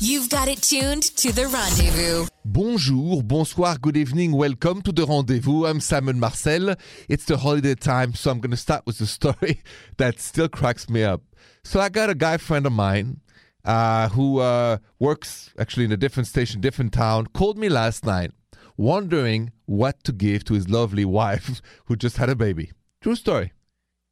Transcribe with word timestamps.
You've 0.00 0.30
got 0.30 0.46
it 0.46 0.62
tuned 0.62 1.02
to 1.16 1.32
the 1.32 1.48
rendezvous. 1.48 2.28
Bonjour, 2.44 3.20
bonsoir, 3.22 3.76
good 3.78 3.96
evening, 3.96 4.30
welcome 4.30 4.80
to 4.82 4.92
the 4.92 5.04
rendezvous. 5.04 5.66
I'm 5.66 5.80
Simon 5.80 6.20
Marcel. 6.20 6.76
It's 7.08 7.24
the 7.24 7.36
holiday 7.36 7.74
time, 7.74 8.14
so 8.14 8.30
I'm 8.30 8.38
going 8.38 8.52
to 8.52 8.56
start 8.56 8.86
with 8.86 9.00
a 9.00 9.06
story 9.06 9.60
that 9.96 10.20
still 10.20 10.48
cracks 10.48 10.88
me 10.88 11.02
up. 11.02 11.22
So 11.64 11.80
I 11.80 11.88
got 11.88 12.10
a 12.10 12.14
guy 12.14 12.36
friend 12.36 12.64
of 12.64 12.72
mine 12.72 13.22
uh, 13.64 14.08
who 14.10 14.38
uh, 14.38 14.78
works 15.00 15.52
actually 15.58 15.86
in 15.86 15.92
a 15.92 15.96
different 15.96 16.28
station, 16.28 16.60
different 16.60 16.92
town, 16.92 17.26
called 17.26 17.58
me 17.58 17.68
last 17.68 18.06
night 18.06 18.30
wondering 18.76 19.50
what 19.66 20.04
to 20.04 20.12
give 20.12 20.44
to 20.44 20.54
his 20.54 20.68
lovely 20.68 21.04
wife 21.04 21.60
who 21.86 21.96
just 21.96 22.16
had 22.18 22.30
a 22.30 22.36
baby. 22.36 22.70
True 23.00 23.16
story. 23.16 23.52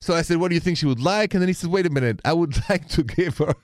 So 0.00 0.14
I 0.14 0.22
said, 0.22 0.38
What 0.38 0.48
do 0.48 0.54
you 0.54 0.60
think 0.60 0.78
she 0.78 0.86
would 0.86 1.00
like? 1.00 1.34
And 1.34 1.40
then 1.40 1.48
he 1.48 1.52
said, 1.52 1.70
Wait 1.70 1.86
a 1.86 1.90
minute, 1.90 2.20
I 2.24 2.32
would 2.32 2.56
like 2.68 2.88
to 2.90 3.02
give 3.02 3.38
her 3.38 3.54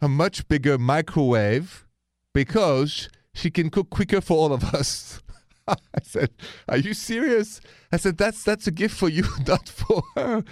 a 0.00 0.08
much 0.08 0.46
bigger 0.48 0.78
microwave 0.78 1.86
because 2.34 3.08
she 3.34 3.50
can 3.50 3.70
cook 3.70 3.90
quicker 3.90 4.20
for 4.20 4.36
all 4.36 4.52
of 4.52 4.74
us. 4.74 5.22
I 5.68 5.76
said, 6.02 6.30
Are 6.68 6.78
you 6.78 6.94
serious? 6.94 7.60
I 7.92 7.96
said, 7.96 8.18
That's 8.18 8.42
that's 8.42 8.66
a 8.66 8.72
gift 8.72 8.96
for 8.96 9.08
you, 9.08 9.24
not 9.46 9.68
for 9.68 10.02
her. 10.16 10.44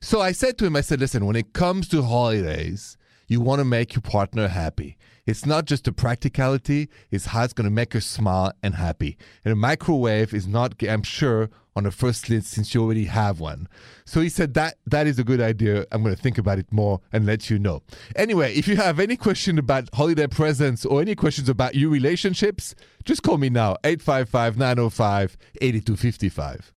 So 0.00 0.20
I 0.20 0.32
said 0.32 0.56
to 0.58 0.66
him, 0.66 0.76
I 0.76 0.80
said, 0.80 1.00
Listen, 1.00 1.26
when 1.26 1.36
it 1.36 1.52
comes 1.52 1.88
to 1.88 2.02
holidays, 2.02 2.96
you 3.26 3.40
want 3.40 3.60
to 3.60 3.64
make 3.64 3.94
your 3.94 4.02
partner 4.02 4.48
happy. 4.48 4.96
It's 5.30 5.46
not 5.46 5.64
just 5.64 5.86
a 5.86 5.92
practicality, 5.92 6.88
it's 7.12 7.26
how 7.26 7.44
it's 7.44 7.52
going 7.52 7.66
to 7.66 7.70
make 7.70 7.92
her 7.92 8.00
smile 8.00 8.52
and 8.64 8.74
happy. 8.74 9.16
And 9.44 9.52
a 9.52 9.56
microwave 9.56 10.34
is 10.34 10.48
not, 10.48 10.74
I'm 10.82 11.04
sure, 11.04 11.50
on 11.76 11.84
the 11.84 11.92
first 11.92 12.28
list 12.28 12.48
since 12.48 12.74
you 12.74 12.82
already 12.82 13.04
have 13.04 13.38
one. 13.38 13.68
So 14.04 14.20
he 14.20 14.28
said 14.28 14.54
that 14.54 14.78
that 14.86 15.06
is 15.06 15.20
a 15.20 15.24
good 15.24 15.40
idea. 15.40 15.86
I'm 15.92 16.02
going 16.02 16.16
to 16.16 16.20
think 16.20 16.36
about 16.36 16.58
it 16.58 16.72
more 16.72 17.00
and 17.12 17.26
let 17.26 17.48
you 17.48 17.60
know. 17.60 17.82
Anyway, 18.16 18.52
if 18.54 18.66
you 18.66 18.74
have 18.74 18.98
any 18.98 19.16
question 19.16 19.56
about 19.56 19.88
holiday 19.94 20.26
presents 20.26 20.84
or 20.84 21.00
any 21.00 21.14
questions 21.14 21.48
about 21.48 21.76
your 21.76 21.90
relationships, 21.90 22.74
just 23.04 23.22
call 23.22 23.38
me 23.38 23.50
now 23.50 23.76
855 23.84 24.58
905 24.58 25.36
8255. 25.62 26.72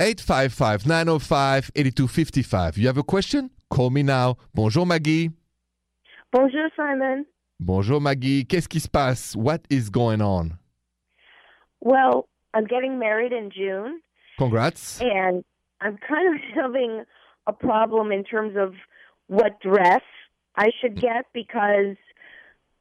855 0.00 0.86
905 0.86 1.70
8255. 1.74 2.78
You 2.78 2.86
have 2.86 2.96
a 2.96 3.02
question? 3.02 3.50
Call 3.70 3.90
me 3.90 4.04
now. 4.04 4.36
Bonjour 4.54 4.86
Maggie. 4.86 5.32
Bonjour, 6.32 6.68
Simon. 6.76 7.24
Bonjour 7.60 8.00
Maggie. 8.00 8.44
Qu'est-ce 8.46 8.68
qui 8.68 8.80
se 8.80 8.88
passe? 8.88 9.34
What 9.34 9.62
is 9.70 9.90
going 9.90 10.20
on? 10.20 10.58
Well, 11.80 12.28
I'm 12.54 12.66
getting 12.66 12.98
married 12.98 13.32
in 13.32 13.50
June, 13.50 14.00
Congrats. 14.38 15.00
and 15.00 15.44
I'm 15.80 15.96
kind 15.96 16.34
of 16.34 16.40
having 16.54 17.04
a 17.46 17.52
problem 17.52 18.12
in 18.12 18.24
terms 18.24 18.56
of 18.56 18.74
what 19.28 19.60
dress 19.60 20.02
I 20.56 20.70
should 20.80 21.00
get 21.00 21.26
because 21.32 21.96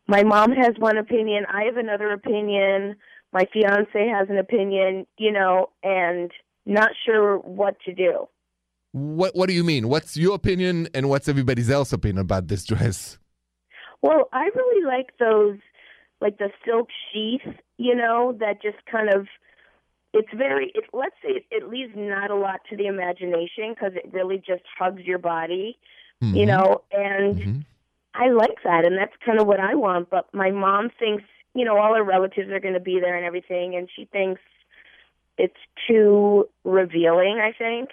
my 0.07 0.23
mom 0.23 0.51
has 0.51 0.73
one 0.77 0.97
opinion, 0.97 1.45
I 1.51 1.63
have 1.63 1.77
another 1.77 2.11
opinion, 2.11 2.95
my 3.33 3.43
fiance 3.51 4.07
has 4.09 4.29
an 4.29 4.37
opinion, 4.37 5.05
you 5.17 5.31
know, 5.31 5.69
and 5.83 6.31
not 6.65 6.89
sure 7.05 7.37
what 7.37 7.75
to 7.85 7.93
do. 7.93 8.27
What 8.91 9.35
What 9.35 9.47
do 9.47 9.53
you 9.53 9.63
mean? 9.63 9.89
What's 9.89 10.17
your 10.17 10.35
opinion 10.35 10.87
and 10.93 11.09
what's 11.09 11.27
everybody 11.27 11.61
else's 11.71 11.93
opinion 11.93 12.19
about 12.19 12.47
this 12.47 12.65
dress? 12.65 13.19
Well, 14.01 14.29
I 14.31 14.49
really 14.55 14.85
like 14.85 15.17
those, 15.19 15.57
like 16.21 16.37
the 16.37 16.49
silk 16.65 16.89
sheath, 17.11 17.41
you 17.77 17.95
know, 17.95 18.35
that 18.39 18.61
just 18.61 18.77
kind 18.89 19.09
of, 19.09 19.27
it's 20.13 20.31
very, 20.33 20.71
it, 20.75 20.85
let's 20.93 21.15
say 21.21 21.45
it, 21.51 21.69
leaves 21.69 21.93
not 21.95 22.31
a 22.31 22.35
lot 22.35 22.61
to 22.69 22.77
the 22.77 22.87
imagination 22.87 23.73
because 23.73 23.93
it 23.95 24.11
really 24.13 24.37
just 24.37 24.63
hugs 24.77 25.03
your 25.03 25.19
body, 25.19 25.77
you 26.21 26.45
Mhm. 26.45 26.47
know, 26.47 26.83
and 26.91 27.35
Mhm. 27.37 27.65
I 28.13 28.29
like 28.29 28.63
that, 28.63 28.85
and 28.85 28.97
that's 28.97 29.15
kind 29.17 29.39
of 29.39 29.45
what 29.47 29.59
I 29.59 29.75
want. 29.75 30.09
But 30.09 30.33
my 30.33 30.49
mom 30.49 30.89
thinks, 30.89 31.23
you 31.53 31.65
know, 31.65 31.77
all 31.77 31.93
her 31.93 32.03
relatives 32.03 32.51
are 32.51 32.59
going 32.59 32.73
to 32.73 32.79
be 32.79 32.99
there 32.99 33.15
and 33.15 33.25
everything, 33.25 33.75
and 33.75 33.89
she 33.91 34.05
thinks 34.05 34.41
it's 35.37 35.59
too 35.87 36.49
revealing, 36.63 37.39
I 37.39 37.51
think. 37.51 37.91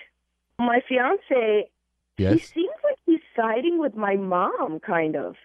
My 0.59 0.81
fiance, 0.88 1.70
he 2.16 2.38
seems 2.38 2.75
like 2.82 2.98
he's 3.04 3.20
siding 3.37 3.78
with 3.78 3.94
my 3.97 4.16
mom, 4.16 4.81
kind 4.81 5.16
of. 5.16 5.37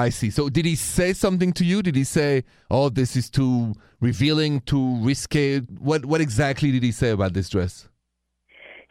I 0.00 0.08
see. 0.08 0.30
So, 0.30 0.48
did 0.48 0.64
he 0.64 0.76
say 0.76 1.12
something 1.12 1.52
to 1.54 1.64
you? 1.64 1.82
Did 1.82 1.94
he 1.94 2.04
say, 2.04 2.44
"Oh, 2.70 2.88
this 2.88 3.16
is 3.16 3.28
too 3.28 3.74
revealing, 4.00 4.60
too 4.72 4.96
risque"? 5.08 5.60
What 5.88 6.06
What 6.06 6.20
exactly 6.22 6.70
did 6.72 6.82
he 6.82 6.92
say 6.92 7.10
about 7.10 7.32
this 7.34 7.48
dress? 7.50 7.88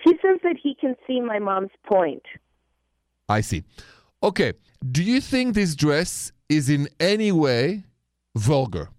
He 0.05 0.11
says 0.21 0.37
that 0.43 0.57
he 0.63 0.75
can 0.81 0.95
see 1.05 1.19
my 1.19 1.39
mom's 1.39 1.75
point. 1.93 2.25
I 3.27 3.41
see. 3.41 3.63
Okay. 4.21 4.53
Do 4.97 5.03
you 5.03 5.19
think 5.19 5.55
this 5.55 5.75
dress 5.75 6.31
is 6.47 6.69
in 6.69 6.87
any 6.99 7.31
way 7.31 7.85
vulgar? 8.35 8.89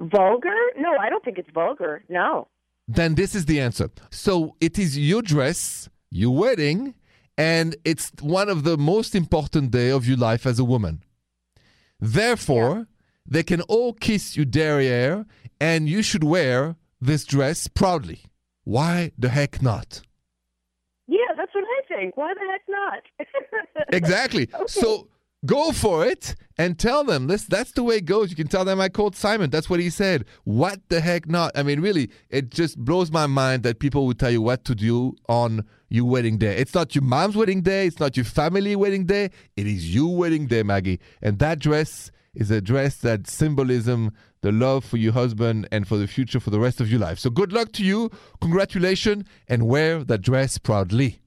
Vulgar? 0.00 0.60
No, 0.76 0.90
I 1.04 1.08
don't 1.10 1.24
think 1.24 1.38
it's 1.38 1.52
vulgar. 1.62 2.04
No. 2.08 2.48
Then 2.88 3.14
this 3.14 3.34
is 3.34 3.44
the 3.44 3.60
answer. 3.60 3.88
So 4.10 4.56
it 4.60 4.78
is 4.78 4.98
your 4.98 5.22
dress, 5.22 5.88
your 6.10 6.34
wedding, 6.34 6.94
and 7.38 7.76
it's 7.84 8.12
one 8.20 8.48
of 8.48 8.64
the 8.64 8.76
most 8.76 9.14
important 9.14 9.70
day 9.70 9.90
of 9.90 10.06
your 10.08 10.16
life 10.16 10.46
as 10.46 10.58
a 10.58 10.64
woman. 10.64 11.04
Therefore, 12.04 12.86
they 13.26 13.42
can 13.42 13.62
all 13.62 13.94
kiss 13.94 14.36
you 14.36 14.44
derriere, 14.44 15.24
and 15.58 15.88
you 15.88 16.02
should 16.02 16.22
wear 16.22 16.76
this 17.00 17.24
dress 17.24 17.66
proudly. 17.66 18.24
Why 18.64 19.12
the 19.18 19.30
heck 19.30 19.62
not? 19.62 20.02
Yeah, 21.06 21.32
that's 21.36 21.54
what 21.54 21.64
I 21.64 21.94
think. 21.94 22.16
Why 22.16 22.34
the 22.34 22.46
heck 22.50 22.62
not? 22.68 23.02
Exactly. 23.92 24.48
Okay. 24.52 24.64
So 24.66 25.08
go 25.46 25.72
for 25.72 26.06
it 26.06 26.34
and 26.58 26.78
tell 26.78 27.04
them 27.04 27.26
this. 27.26 27.44
That's 27.44 27.72
the 27.72 27.82
way 27.82 27.96
it 27.96 28.04
goes. 28.04 28.30
You 28.30 28.36
can 28.36 28.48
tell 28.48 28.64
them 28.64 28.80
I 28.80 28.88
called 28.88 29.16
Simon. 29.16 29.50
That's 29.50 29.70
what 29.70 29.80
he 29.80 29.88
said. 29.90 30.24
What 30.44 30.80
the 30.88 31.00
heck 31.00 31.28
not? 31.28 31.52
I 31.56 31.62
mean, 31.62 31.80
really, 31.80 32.10
it 32.28 32.50
just 32.50 32.78
blows 32.78 33.10
my 33.10 33.26
mind 33.26 33.62
that 33.62 33.78
people 33.78 34.06
would 34.06 34.18
tell 34.18 34.30
you 34.30 34.42
what 34.42 34.64
to 34.66 34.74
do 34.74 35.14
on 35.28 35.64
your 35.94 36.06
wedding 36.06 36.38
day. 36.38 36.56
It's 36.56 36.74
not 36.74 36.94
your 36.96 37.04
mom's 37.04 37.36
wedding 37.36 37.62
day. 37.62 37.86
It's 37.86 38.00
not 38.00 38.16
your 38.16 38.24
family 38.24 38.74
wedding 38.74 39.06
day. 39.06 39.30
It 39.56 39.66
is 39.68 39.94
your 39.94 40.16
wedding 40.16 40.46
day, 40.48 40.64
Maggie. 40.64 40.98
And 41.22 41.38
that 41.38 41.60
dress 41.60 42.10
is 42.34 42.50
a 42.50 42.60
dress 42.60 42.96
that 42.96 43.28
symbolism 43.28 44.12
the 44.42 44.50
love 44.50 44.84
for 44.84 44.96
your 44.96 45.12
husband 45.12 45.68
and 45.70 45.86
for 45.86 45.96
the 45.96 46.08
future 46.08 46.40
for 46.40 46.50
the 46.50 46.58
rest 46.58 46.80
of 46.80 46.90
your 46.90 46.98
life. 46.98 47.20
So 47.20 47.30
good 47.30 47.52
luck 47.52 47.70
to 47.72 47.84
you. 47.84 48.10
Congratulations 48.40 49.24
and 49.46 49.68
wear 49.68 50.02
that 50.02 50.20
dress 50.20 50.58
proudly. 50.58 51.20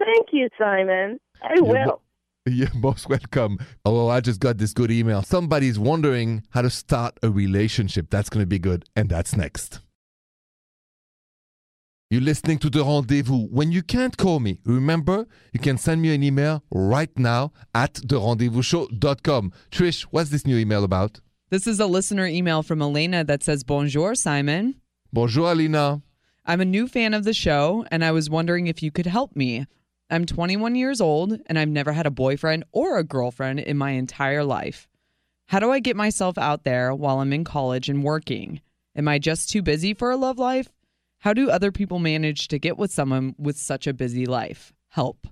Thank 0.00 0.26
you, 0.32 0.48
Simon. 0.58 1.20
I 1.40 1.54
You're 1.54 1.64
will. 1.64 1.86
mo- 1.86 2.00
You're 2.46 2.74
most 2.74 3.08
welcome. 3.08 3.58
Oh, 3.84 4.08
I 4.08 4.20
just 4.20 4.40
got 4.40 4.58
this 4.58 4.72
good 4.72 4.90
email. 4.90 5.22
Somebody's 5.22 5.78
wondering 5.78 6.42
how 6.50 6.62
to 6.62 6.70
start 6.70 7.16
a 7.22 7.30
relationship. 7.30 8.10
That's 8.10 8.28
going 8.28 8.42
to 8.42 8.48
be 8.48 8.58
good. 8.58 8.84
And 8.96 9.08
that's 9.08 9.36
next. 9.36 9.78
You're 12.12 12.20
listening 12.20 12.58
to 12.58 12.68
The 12.68 12.84
Rendezvous. 12.84 13.46
When 13.46 13.72
you 13.72 13.82
can't 13.82 14.14
call 14.18 14.38
me, 14.38 14.58
remember, 14.66 15.26
you 15.54 15.58
can 15.58 15.78
send 15.78 16.02
me 16.02 16.14
an 16.14 16.22
email 16.22 16.62
right 16.70 17.08
now 17.18 17.54
at 17.74 17.94
therendezvousshow.com. 17.94 19.52
Trish, 19.70 20.02
what's 20.02 20.28
this 20.28 20.46
new 20.46 20.58
email 20.58 20.84
about? 20.84 21.22
This 21.48 21.66
is 21.66 21.80
a 21.80 21.86
listener 21.86 22.26
email 22.26 22.62
from 22.62 22.82
Elena 22.82 23.24
that 23.24 23.42
says, 23.42 23.64
Bonjour, 23.64 24.14
Simon. 24.14 24.74
Bonjour, 25.10 25.52
Alina. 25.52 26.02
I'm 26.44 26.60
a 26.60 26.66
new 26.66 26.86
fan 26.86 27.14
of 27.14 27.24
the 27.24 27.32
show, 27.32 27.86
and 27.90 28.04
I 28.04 28.12
was 28.12 28.28
wondering 28.28 28.66
if 28.66 28.82
you 28.82 28.90
could 28.90 29.06
help 29.06 29.34
me. 29.34 29.66
I'm 30.10 30.26
21 30.26 30.74
years 30.74 31.00
old, 31.00 31.40
and 31.46 31.58
I've 31.58 31.70
never 31.70 31.92
had 31.92 32.04
a 32.04 32.10
boyfriend 32.10 32.64
or 32.72 32.98
a 32.98 33.04
girlfriend 33.04 33.60
in 33.60 33.78
my 33.78 33.92
entire 33.92 34.44
life. 34.44 34.86
How 35.46 35.60
do 35.60 35.70
I 35.70 35.80
get 35.80 35.96
myself 35.96 36.36
out 36.36 36.64
there 36.64 36.94
while 36.94 37.20
I'm 37.20 37.32
in 37.32 37.44
college 37.44 37.88
and 37.88 38.04
working? 38.04 38.60
Am 38.94 39.08
I 39.08 39.18
just 39.18 39.48
too 39.48 39.62
busy 39.62 39.94
for 39.94 40.10
a 40.10 40.18
love 40.18 40.36
life? 40.36 40.68
How 41.22 41.32
do 41.32 41.50
other 41.50 41.70
people 41.70 42.00
manage 42.00 42.48
to 42.48 42.58
get 42.58 42.76
with 42.76 42.90
someone 42.90 43.36
with 43.38 43.56
such 43.56 43.86
a 43.86 43.94
busy 43.94 44.26
life? 44.26 44.72
Help. 44.88 45.28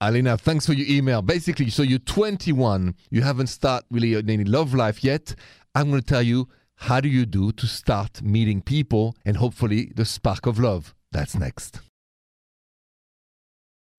Alina, 0.00 0.38
thanks 0.38 0.64
for 0.64 0.74
your 0.74 0.86
email. 0.88 1.22
Basically, 1.22 1.70
so 1.70 1.82
you're 1.82 1.98
21, 1.98 2.94
you 3.10 3.22
haven't 3.22 3.48
started 3.48 3.84
really 3.90 4.14
any 4.14 4.44
love 4.44 4.74
life 4.74 5.02
yet. 5.02 5.34
I'm 5.74 5.90
going 5.90 6.00
to 6.00 6.06
tell 6.06 6.22
you 6.22 6.48
how 6.76 7.00
do 7.00 7.08
you 7.08 7.26
do 7.26 7.50
to 7.50 7.66
start 7.66 8.22
meeting 8.22 8.62
people 8.62 9.16
and 9.24 9.38
hopefully 9.38 9.90
the 9.92 10.04
spark 10.04 10.46
of 10.46 10.60
love. 10.60 10.94
That's 11.10 11.34
next. 11.34 11.80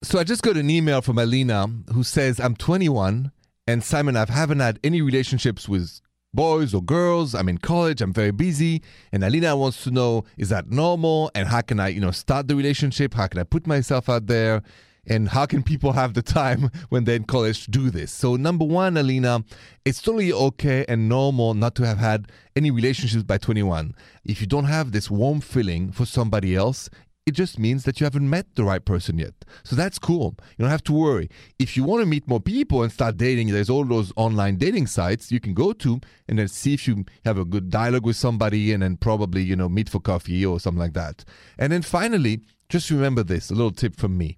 So 0.02 0.18
I 0.18 0.24
just 0.24 0.42
got 0.42 0.56
an 0.56 0.70
email 0.70 1.02
from 1.02 1.18
Alina 1.18 1.66
who 1.92 2.02
says, 2.02 2.40
I'm 2.40 2.56
21 2.56 3.30
and 3.66 3.84
Simon, 3.84 4.16
I 4.16 4.24
haven't 4.30 4.60
had 4.60 4.80
any 4.82 5.02
relationships 5.02 5.68
with 5.68 6.00
boys 6.34 6.74
or 6.74 6.82
girls. 6.82 7.34
I'm 7.34 7.48
in 7.48 7.58
college. 7.58 8.00
I'm 8.00 8.12
very 8.12 8.32
busy. 8.32 8.82
And 9.12 9.24
Alina 9.24 9.56
wants 9.56 9.84
to 9.84 9.90
know, 9.90 10.24
is 10.36 10.48
that 10.50 10.70
normal? 10.70 11.30
And 11.34 11.48
how 11.48 11.60
can 11.60 11.80
I, 11.80 11.88
you 11.88 12.00
know, 12.00 12.10
start 12.10 12.48
the 12.48 12.56
relationship? 12.56 13.14
How 13.14 13.26
can 13.26 13.40
I 13.40 13.44
put 13.44 13.66
myself 13.66 14.08
out 14.08 14.26
there? 14.26 14.62
And 15.06 15.28
how 15.28 15.44
can 15.44 15.62
people 15.62 15.92
have 15.92 16.14
the 16.14 16.22
time 16.22 16.70
when 16.88 17.04
they're 17.04 17.16
in 17.16 17.24
college 17.24 17.64
to 17.64 17.70
do 17.70 17.90
this? 17.90 18.10
So, 18.10 18.36
number 18.36 18.64
one, 18.64 18.96
Alina, 18.96 19.44
it's 19.84 20.00
totally 20.00 20.32
okay 20.32 20.84
and 20.88 21.08
normal 21.08 21.54
not 21.54 21.74
to 21.76 21.86
have 21.86 21.98
had 21.98 22.30
any 22.56 22.70
relationships 22.70 23.22
by 23.22 23.38
21. 23.38 23.94
If 24.24 24.40
you 24.40 24.46
don't 24.46 24.64
have 24.64 24.92
this 24.92 25.10
warm 25.10 25.40
feeling 25.40 25.92
for 25.92 26.06
somebody 26.06 26.56
else, 26.56 26.88
it 27.26 27.32
just 27.32 27.58
means 27.58 27.84
that 27.84 28.00
you 28.00 28.04
haven't 28.04 28.28
met 28.28 28.54
the 28.54 28.64
right 28.64 28.84
person 28.84 29.18
yet. 29.18 29.32
So 29.62 29.74
that's 29.74 29.98
cool. 29.98 30.36
You 30.58 30.64
don't 30.64 30.70
have 30.70 30.84
to 30.84 30.92
worry. 30.92 31.30
If 31.58 31.76
you 31.76 31.82
want 31.82 32.02
to 32.02 32.06
meet 32.06 32.28
more 32.28 32.40
people 32.40 32.82
and 32.82 32.92
start 32.92 33.16
dating, 33.16 33.48
there's 33.48 33.70
all 33.70 33.84
those 33.84 34.12
online 34.16 34.56
dating 34.56 34.88
sites 34.88 35.32
you 35.32 35.40
can 35.40 35.54
go 35.54 35.72
to 35.72 36.00
and 36.28 36.38
then 36.38 36.48
see 36.48 36.74
if 36.74 36.86
you 36.86 37.04
have 37.24 37.38
a 37.38 37.44
good 37.46 37.70
dialogue 37.70 38.04
with 38.04 38.16
somebody 38.16 38.72
and 38.72 38.82
then 38.82 38.98
probably, 38.98 39.42
you 39.42 39.56
know, 39.56 39.70
meet 39.70 39.88
for 39.88 40.00
coffee 40.00 40.44
or 40.44 40.60
something 40.60 40.80
like 40.80 40.92
that. 40.92 41.24
And 41.58 41.72
then 41.72 41.80
finally, 41.80 42.42
just 42.68 42.90
remember 42.90 43.22
this 43.22 43.50
a 43.50 43.54
little 43.54 43.72
tip 43.72 43.96
from 43.96 44.18
me. 44.18 44.36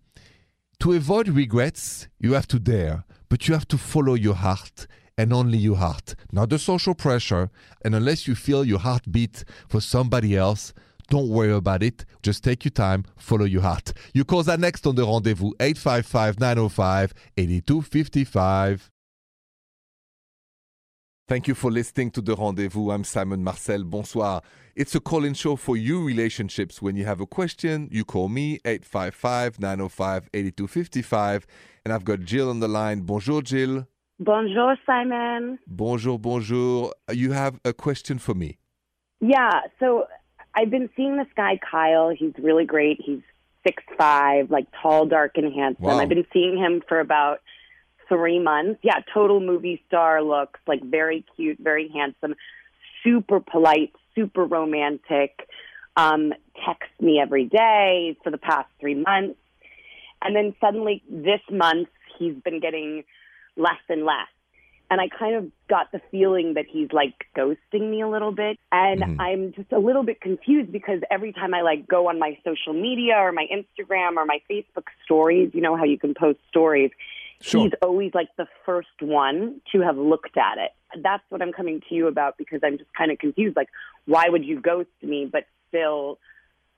To 0.80 0.92
avoid 0.92 1.28
regrets, 1.28 2.06
you 2.20 2.34
have 2.34 2.46
to 2.48 2.60
dare, 2.60 3.04
but 3.28 3.48
you 3.48 3.54
have 3.54 3.66
to 3.68 3.78
follow 3.78 4.14
your 4.14 4.34
heart 4.34 4.86
and 5.18 5.32
only 5.32 5.58
your 5.58 5.76
heart, 5.76 6.14
not 6.30 6.50
the 6.50 6.58
social 6.58 6.94
pressure. 6.94 7.50
And 7.84 7.94
unless 7.94 8.28
you 8.28 8.34
feel 8.36 8.64
your 8.64 8.78
heart 8.78 9.10
beat 9.10 9.44
for 9.68 9.80
somebody 9.80 10.36
else, 10.36 10.72
don't 11.08 11.28
worry 11.28 11.52
about 11.52 11.82
it. 11.82 12.04
Just 12.22 12.42
take 12.42 12.64
your 12.64 12.72
time, 12.72 13.04
follow 13.16 13.44
your 13.44 13.62
heart. 13.62 13.92
You 14.14 14.24
call 14.24 14.42
that 14.44 14.60
next 14.60 14.86
on 14.86 14.94
the 14.94 15.04
rendezvous 15.04 15.52
855 15.60 16.40
905 16.40 17.14
8255. 17.36 18.90
Thank 21.28 21.48
you 21.48 21.56
for 21.56 21.72
listening 21.72 22.12
to 22.12 22.20
The 22.20 22.36
Rendezvous. 22.36 22.92
I'm 22.92 23.02
Simon 23.02 23.42
Marcel. 23.42 23.82
Bonsoir. 23.82 24.42
It's 24.76 24.94
a 24.94 25.00
call 25.00 25.24
in 25.24 25.34
show 25.34 25.56
for 25.56 25.76
you 25.76 26.04
relationships. 26.04 26.80
When 26.80 26.94
you 26.94 27.04
have 27.04 27.20
a 27.20 27.26
question, 27.26 27.88
you 27.90 28.04
call 28.04 28.28
me 28.28 28.60
855 28.64 29.58
905 29.58 30.30
8255. 30.32 31.46
And 31.84 31.92
I've 31.92 32.04
got 32.04 32.20
Jill 32.20 32.48
on 32.48 32.60
the 32.60 32.68
line. 32.68 33.00
Bonjour, 33.00 33.42
Jill. 33.42 33.88
Bonjour, 34.20 34.76
Simon. 34.86 35.58
Bonjour, 35.66 36.16
bonjour. 36.16 36.94
You 37.10 37.32
have 37.32 37.58
a 37.64 37.72
question 37.72 38.20
for 38.20 38.34
me. 38.34 38.58
Yeah, 39.20 39.50
so 39.80 40.04
I've 40.56 40.70
been 40.70 40.88
seeing 40.96 41.18
this 41.18 41.28
guy, 41.36 41.60
Kyle. 41.70 42.08
He's 42.08 42.32
really 42.38 42.64
great. 42.64 43.00
He's 43.04 43.20
six 43.66 43.82
five, 43.98 44.50
like 44.50 44.66
tall, 44.82 45.06
dark, 45.06 45.32
and 45.36 45.52
handsome. 45.52 45.84
Wow. 45.84 45.98
I've 45.98 46.08
been 46.08 46.26
seeing 46.32 46.56
him 46.56 46.82
for 46.88 46.98
about 46.98 47.40
three 48.08 48.38
months. 48.38 48.80
Yeah, 48.82 49.00
total 49.12 49.40
movie 49.40 49.82
star 49.86 50.22
looks, 50.22 50.58
like 50.66 50.82
very 50.82 51.24
cute, 51.36 51.58
very 51.60 51.90
handsome, 51.92 52.34
super 53.04 53.40
polite, 53.40 53.92
super 54.14 54.44
romantic. 54.44 55.48
Um, 55.96 56.32
texts 56.64 57.00
me 57.00 57.18
every 57.20 57.46
day 57.46 58.16
for 58.22 58.30
the 58.30 58.38
past 58.38 58.68
three 58.80 58.94
months. 58.94 59.38
And 60.22 60.34
then 60.34 60.54
suddenly 60.60 61.02
this 61.08 61.40
month, 61.50 61.88
he's 62.18 62.34
been 62.34 62.60
getting 62.60 63.04
less 63.56 63.80
and 63.88 64.04
less. 64.04 64.28
And 64.90 65.00
I 65.00 65.08
kind 65.08 65.34
of 65.34 65.50
got 65.68 65.90
the 65.90 66.00
feeling 66.10 66.54
that 66.54 66.64
he's 66.68 66.92
like 66.92 67.26
ghosting 67.36 67.90
me 67.90 68.02
a 68.02 68.08
little 68.08 68.30
bit. 68.30 68.58
And 68.70 69.02
Mhm. 69.02 69.16
I'm 69.18 69.52
just 69.52 69.72
a 69.72 69.78
little 69.78 70.04
bit 70.04 70.20
confused 70.20 70.70
because 70.70 71.00
every 71.10 71.32
time 71.32 71.54
I 71.54 71.62
like 71.62 71.88
go 71.88 72.08
on 72.08 72.18
my 72.18 72.38
social 72.44 72.72
media 72.72 73.16
or 73.16 73.32
my 73.32 73.46
Instagram 73.52 74.16
or 74.16 74.24
my 74.24 74.40
Facebook 74.48 74.86
stories, 75.04 75.50
you 75.54 75.60
know 75.60 75.74
how 75.76 75.84
you 75.84 75.98
can 75.98 76.14
post 76.14 76.38
stories, 76.48 76.90
Sure. 77.40 77.62
he's 77.64 77.72
always 77.82 78.14
like 78.14 78.28
the 78.36 78.46
first 78.64 79.00
one 79.00 79.60
to 79.72 79.80
have 79.80 79.98
looked 79.98 80.36
at 80.36 80.58
it. 80.58 80.70
That's 81.02 81.22
what 81.30 81.42
I'm 81.42 81.52
coming 81.52 81.82
to 81.88 81.94
you 81.94 82.06
about 82.06 82.38
because 82.38 82.60
I'm 82.62 82.78
just 82.78 82.92
kind 82.94 83.10
of 83.10 83.18
confused. 83.18 83.56
Like, 83.56 83.68
why 84.06 84.28
would 84.28 84.44
you 84.44 84.60
ghost 84.60 84.88
me 85.02 85.26
but 85.26 85.46
still 85.68 86.18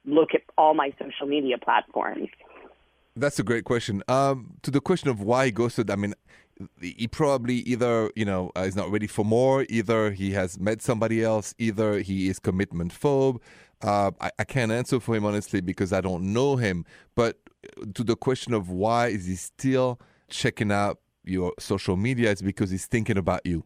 look 0.07 0.35
at 0.35 0.43
all 0.57 0.73
my 0.75 0.95
social 0.99 1.27
media 1.27 1.59
platforms? 1.59 2.29
That's 3.15 3.39
a 3.39 3.43
great 3.43 3.65
question. 3.65 4.03
Um, 4.09 4.55
to 4.63 4.71
the 4.71 4.81
question 4.81 5.11
of 5.11 5.21
why 5.21 5.47
he 5.47 5.51
ghosted, 5.51 5.91
I 5.91 5.97
mean, 5.97 6.15
he 6.81 7.07
probably 7.07 7.57
either 7.57 8.11
you 8.17 8.25
know 8.25 8.51
uh, 8.57 8.63
is 8.63 8.77
not 8.77 8.91
ready 8.91 9.07
for 9.07 9.25
more, 9.25 9.67
either 9.69 10.11
he 10.11 10.33
has 10.33 10.59
met 10.59 10.83
somebody 10.83 11.23
else, 11.23 11.55
either 11.59 11.99
he 11.99 12.29
is 12.29 12.39
commitment 12.39 12.93
phobe. 12.93 13.41
Uh, 13.83 14.11
I, 14.21 14.31
I 14.39 14.45
can't 14.45 14.73
answer 14.73 14.99
for 14.99 15.15
him 15.15 15.25
honestly 15.25 15.61
because 15.61 15.93
I 15.93 16.01
don't 16.01 16.33
know 16.33 16.57
him. 16.57 16.85
But 17.15 17.39
uh, 17.65 17.87
to 17.95 18.05
the 18.05 18.17
question 18.17 18.53
of 18.55 18.71
why 18.71 19.09
is 19.09 19.27
he 19.27 19.37
still 19.37 20.01
checking 20.29 20.73
out 20.73 20.99
your 21.25 21.53
social 21.59 21.97
media, 21.97 22.31
it's 22.31 22.43
because 22.43 22.71
he's 22.71 22.87
thinking 22.87 23.19
about 23.19 23.45
you. 23.45 23.65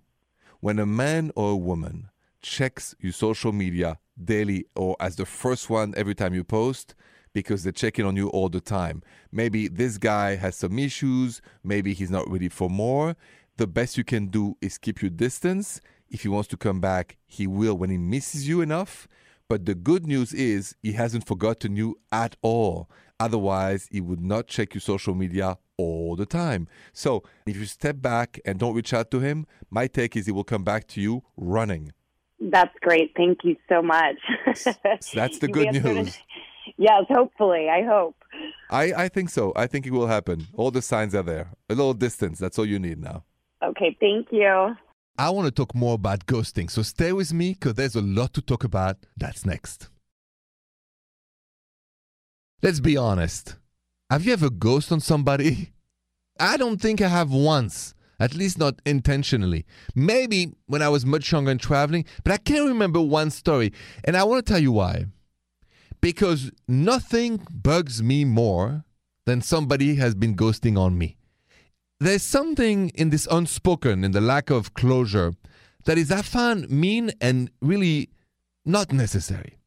When 0.60 0.78
a 0.78 0.86
man 0.86 1.32
or 1.34 1.52
a 1.52 1.56
woman 1.56 2.10
checks 2.40 2.94
your 3.00 3.12
social 3.12 3.52
media 3.52 3.98
daily 4.22 4.66
or 4.76 4.96
as 5.00 5.16
the 5.16 5.26
first 5.26 5.70
one 5.70 5.94
every 5.96 6.14
time 6.14 6.34
you 6.34 6.44
post, 6.44 6.94
because 7.32 7.62
they're 7.62 7.72
checking 7.72 8.04
on 8.04 8.16
you 8.16 8.28
all 8.28 8.48
the 8.48 8.60
time. 8.60 9.02
Maybe 9.30 9.68
this 9.68 9.98
guy 9.98 10.36
has 10.36 10.56
some 10.56 10.78
issues, 10.78 11.40
maybe 11.64 11.94
he's 11.94 12.10
not 12.10 12.30
ready 12.30 12.48
for 12.48 12.68
more. 12.68 13.16
The 13.56 13.66
best 13.66 13.98
you 13.98 14.04
can 14.04 14.26
do 14.26 14.56
is 14.60 14.78
keep 14.78 15.02
your 15.02 15.10
distance. 15.10 15.80
If 16.10 16.22
he 16.22 16.28
wants 16.28 16.48
to 16.48 16.56
come 16.56 16.80
back, 16.80 17.16
he 17.26 17.46
will 17.46 17.76
when 17.76 17.90
he 17.90 17.98
misses 17.98 18.48
you 18.48 18.60
enough. 18.60 19.08
But 19.48 19.66
the 19.66 19.74
good 19.74 20.06
news 20.06 20.32
is 20.32 20.74
he 20.82 20.92
hasn't 20.92 21.26
forgotten 21.26 21.76
you 21.76 21.98
at 22.10 22.36
all. 22.42 22.88
Otherwise, 23.20 23.88
he 23.90 24.00
would 24.00 24.20
not 24.20 24.46
check 24.46 24.74
your 24.74 24.80
social 24.80 25.14
media 25.14 25.58
all 25.76 26.16
the 26.16 26.26
time. 26.26 26.68
So 26.92 27.22
if 27.46 27.56
you 27.56 27.66
step 27.66 28.00
back 28.00 28.40
and 28.44 28.58
don't 28.58 28.74
reach 28.74 28.92
out 28.92 29.10
to 29.10 29.20
him, 29.20 29.46
my 29.70 29.86
take 29.86 30.16
is 30.16 30.26
he 30.26 30.32
will 30.32 30.44
come 30.44 30.64
back 30.64 30.86
to 30.88 31.00
you 31.00 31.22
running. 31.36 31.92
That's 32.40 32.74
great. 32.80 33.12
Thank 33.16 33.38
you 33.44 33.56
so 33.68 33.82
much. 33.82 34.16
That's 35.14 35.38
the 35.38 35.48
good 35.52 35.72
news. 35.72 36.18
it. 36.66 36.74
Yes, 36.78 37.04
hopefully. 37.08 37.68
I 37.68 37.82
hope. 37.82 38.16
I, 38.70 38.92
I 39.04 39.08
think 39.08 39.30
so. 39.30 39.52
I 39.56 39.66
think 39.66 39.86
it 39.86 39.92
will 39.92 40.06
happen. 40.06 40.46
All 40.54 40.70
the 40.70 40.82
signs 40.82 41.14
are 41.14 41.22
there. 41.22 41.50
A 41.68 41.74
little 41.74 41.94
distance. 41.94 42.38
That's 42.38 42.58
all 42.58 42.66
you 42.66 42.78
need 42.78 42.98
now. 42.98 43.24
Okay, 43.62 43.96
thank 44.00 44.28
you. 44.30 44.74
I 45.18 45.30
want 45.30 45.46
to 45.46 45.50
talk 45.50 45.74
more 45.74 45.94
about 45.94 46.26
ghosting, 46.26 46.70
so 46.70 46.82
stay 46.82 47.12
with 47.12 47.32
me 47.32 47.52
because 47.52 47.74
there's 47.74 47.94
a 47.94 48.00
lot 48.00 48.32
to 48.34 48.42
talk 48.42 48.64
about. 48.64 48.96
That's 49.16 49.44
next. 49.44 49.88
Let's 52.62 52.80
be 52.80 52.96
honest. 52.96 53.56
Have 54.10 54.24
you 54.24 54.32
ever 54.32 54.50
ghosted 54.50 54.92
on 54.94 55.00
somebody? 55.00 55.72
I 56.40 56.56
don't 56.56 56.80
think 56.80 57.00
I 57.00 57.08
have 57.08 57.30
once, 57.30 57.94
at 58.18 58.34
least 58.34 58.58
not 58.58 58.80
intentionally. 58.86 59.66
Maybe 59.94 60.52
when 60.66 60.80
I 60.80 60.88
was 60.88 61.04
much 61.04 61.30
younger 61.30 61.50
and 61.50 61.60
traveling, 61.60 62.06
but 62.24 62.32
I 62.32 62.38
can't 62.38 62.68
remember 62.68 63.00
one 63.00 63.30
story. 63.30 63.72
And 64.04 64.16
I 64.16 64.24
want 64.24 64.44
to 64.44 64.52
tell 64.52 64.62
you 64.62 64.72
why. 64.72 65.06
Because 66.02 66.50
nothing 66.68 67.46
bugs 67.50 68.02
me 68.02 68.26
more 68.26 68.84
than 69.24 69.40
somebody 69.40 69.94
has 69.94 70.14
been 70.14 70.36
ghosting 70.36 70.76
on 70.76 70.98
me 70.98 71.16
there's 72.02 72.22
something 72.22 72.90
in 72.94 73.10
this 73.10 73.28
unspoken, 73.30 74.04
in 74.04 74.12
the 74.12 74.20
lack 74.20 74.50
of 74.50 74.74
closure, 74.74 75.34
that 75.84 75.98
is, 75.98 76.10
I 76.10 76.22
find 76.22 76.68
mean 76.70 77.12
and 77.20 77.50
really 77.60 78.10
not 78.64 78.92
necessary. 78.92 79.58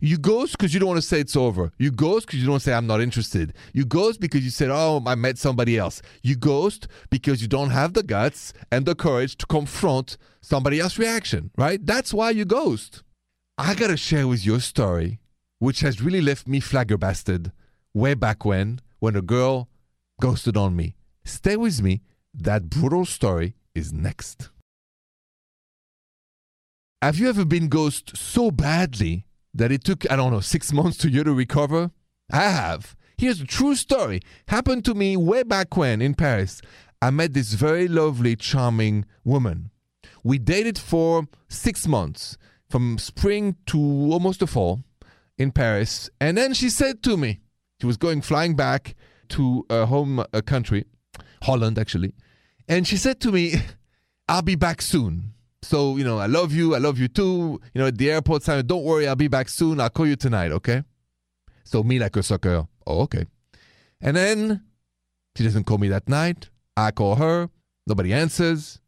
You 0.00 0.16
ghost 0.16 0.56
because 0.56 0.72
you 0.72 0.78
don't 0.78 0.90
want 0.90 1.00
to 1.00 1.06
say 1.06 1.18
it's 1.18 1.34
over. 1.34 1.72
You 1.76 1.90
ghost 1.90 2.26
because 2.26 2.40
you 2.40 2.46
don't 2.46 2.60
say 2.60 2.72
I'm 2.72 2.86
not 2.86 3.00
interested. 3.00 3.52
You 3.72 3.84
ghost 3.84 4.20
because 4.20 4.44
you 4.44 4.50
said, 4.50 4.70
oh, 4.70 5.02
I 5.04 5.16
met 5.16 5.38
somebody 5.38 5.76
else. 5.76 6.02
You 6.22 6.36
ghost 6.36 6.86
because 7.10 7.42
you 7.42 7.48
don't 7.48 7.70
have 7.70 7.94
the 7.94 8.04
guts 8.04 8.52
and 8.70 8.86
the 8.86 8.94
courage 8.94 9.36
to 9.38 9.46
confront 9.46 10.16
somebody 10.40 10.78
else's 10.78 11.00
reaction, 11.00 11.50
right? 11.58 11.84
That's 11.84 12.14
why 12.14 12.30
you 12.30 12.44
ghost. 12.44 13.02
I 13.56 13.74
got 13.74 13.88
to 13.88 13.96
share 13.96 14.28
with 14.28 14.46
you 14.46 14.54
a 14.54 14.60
story 14.60 15.18
which 15.58 15.80
has 15.80 16.00
really 16.00 16.20
left 16.20 16.46
me 16.46 16.60
flabbergasted 16.60 17.52
way 17.94 18.14
back 18.14 18.44
when, 18.44 18.80
when 18.98 19.16
a 19.16 19.22
girl 19.22 19.68
ghosted 20.20 20.56
on 20.56 20.76
me. 20.76 20.96
Stay 21.24 21.56
with 21.56 21.82
me. 21.82 22.02
That 22.34 22.70
brutal 22.70 23.04
story 23.04 23.54
is 23.74 23.92
next. 23.92 24.50
Have 27.02 27.18
you 27.18 27.28
ever 27.28 27.44
been 27.44 27.68
ghosted 27.68 28.16
so 28.16 28.50
badly 28.50 29.24
that 29.54 29.72
it 29.72 29.84
took, 29.84 30.10
I 30.10 30.16
don't 30.16 30.32
know, 30.32 30.40
six 30.40 30.72
months 30.72 30.98
to 30.98 31.08
you 31.08 31.24
to 31.24 31.32
recover? 31.32 31.90
I 32.30 32.42
have. 32.50 32.96
Here's 33.16 33.40
a 33.40 33.46
true 33.46 33.74
story. 33.74 34.20
Happened 34.48 34.84
to 34.84 34.94
me 34.94 35.16
way 35.16 35.42
back 35.42 35.76
when 35.76 36.00
in 36.02 36.14
Paris. 36.14 36.60
I 37.00 37.10
met 37.10 37.34
this 37.34 37.54
very 37.54 37.88
lovely, 37.88 38.36
charming 38.36 39.04
woman. 39.24 39.70
We 40.24 40.38
dated 40.38 40.78
for 40.78 41.26
six 41.48 41.86
months, 41.86 42.36
from 42.68 42.98
spring 42.98 43.56
to 43.66 43.78
almost 43.78 44.40
the 44.40 44.46
fall 44.46 44.82
in 45.38 45.52
Paris. 45.52 46.10
And 46.20 46.36
then 46.36 46.52
she 46.52 46.68
said 46.68 47.02
to 47.04 47.16
me, 47.16 47.40
she 47.80 47.86
was 47.86 47.96
going 47.96 48.20
flying 48.20 48.56
back 48.56 48.94
to 49.30 49.64
her 49.70 49.86
home 49.86 50.20
uh, 50.20 50.40
country, 50.44 50.84
Holland 51.42 51.78
actually. 51.78 52.14
And 52.68 52.86
she 52.86 52.96
said 52.96 53.20
to 53.20 53.32
me, 53.32 53.54
I'll 54.28 54.42
be 54.42 54.56
back 54.56 54.82
soon. 54.82 55.32
So, 55.62 55.96
you 55.96 56.04
know, 56.04 56.18
I 56.18 56.26
love 56.26 56.52
you. 56.52 56.74
I 56.74 56.78
love 56.78 56.98
you 56.98 57.08
too. 57.08 57.60
You 57.74 57.80
know, 57.80 57.86
at 57.86 57.98
the 57.98 58.10
airport, 58.10 58.42
Simon, 58.42 58.66
don't 58.66 58.84
worry. 58.84 59.08
I'll 59.08 59.16
be 59.16 59.28
back 59.28 59.48
soon. 59.48 59.80
I'll 59.80 59.90
call 59.90 60.06
you 60.06 60.16
tonight, 60.16 60.52
okay? 60.52 60.82
So, 61.64 61.82
me 61.82 61.98
like 61.98 62.16
a 62.16 62.22
sucker. 62.22 62.66
Oh, 62.86 63.00
okay. 63.02 63.26
And 64.00 64.16
then 64.16 64.62
she 65.36 65.44
doesn't 65.44 65.64
call 65.64 65.78
me 65.78 65.88
that 65.88 66.08
night. 66.08 66.50
I 66.76 66.90
call 66.90 67.16
her. 67.16 67.50
Nobody 67.86 68.12
answers. 68.12 68.80